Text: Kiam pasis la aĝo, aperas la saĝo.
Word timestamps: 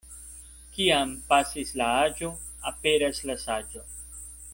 Kiam 0.77 1.11
pasis 1.27 1.73
la 1.81 1.89
aĝo, 2.05 2.31
aperas 2.71 3.21
la 3.31 3.37
saĝo. 3.43 3.85